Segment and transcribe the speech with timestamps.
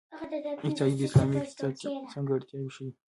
[0.65, 1.73] اقتصاد د اسلامي اقتصاد
[2.11, 2.91] ځانګړتیاوې ښيي.